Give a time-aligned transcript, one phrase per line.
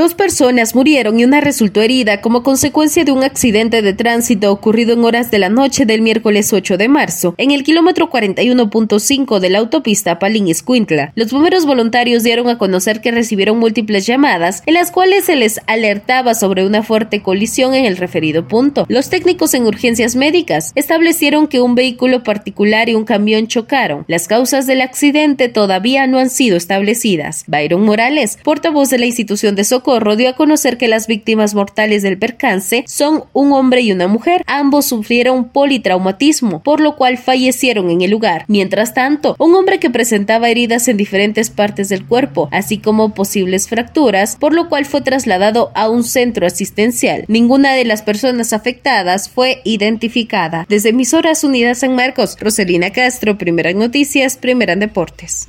[0.00, 4.94] Dos personas murieron y una resultó herida como consecuencia de un accidente de tránsito ocurrido
[4.94, 9.50] en horas de la noche del miércoles 8 de marzo, en el kilómetro 41.5 de
[9.50, 11.12] la autopista Palín-Escuintla.
[11.16, 15.60] Los bomberos voluntarios dieron a conocer que recibieron múltiples llamadas en las cuales se les
[15.66, 18.86] alertaba sobre una fuerte colisión en el referido punto.
[18.88, 24.06] Los técnicos en urgencias médicas establecieron que un vehículo particular y un camión chocaron.
[24.08, 27.44] Las causas del accidente todavía no han sido establecidas.
[27.48, 32.02] Byron Morales, portavoz de la institución de socorro, dio a conocer que las víctimas mortales
[32.02, 34.42] del percance son un hombre y una mujer.
[34.46, 38.44] Ambos sufrieron politraumatismo, por lo cual fallecieron en el lugar.
[38.48, 43.68] Mientras tanto, un hombre que presentaba heridas en diferentes partes del cuerpo, así como posibles
[43.68, 47.24] fracturas, por lo cual fue trasladado a un centro asistencial.
[47.28, 50.66] Ninguna de las personas afectadas fue identificada.
[50.68, 55.46] Desde Emisoras Unidas San Marcos, Roselina Castro, Primera Noticias, Primera en Deportes.